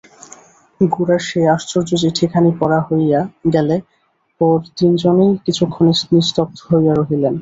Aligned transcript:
গোরার 0.81 1.21
সেই 1.27 1.45
আশ্চর্য 1.55 1.89
চিঠিখানি 2.03 2.51
পড়া 2.59 2.79
হইয়া 2.87 3.21
গেলে 3.53 3.75
পর 4.41 4.57
তিনজনেই 4.77 5.31
কিছুক্ষণ 5.45 5.85
নিস্তব্ধ 6.11 6.57
হইয়া 6.69 6.93
রহিলেন। 6.95 7.29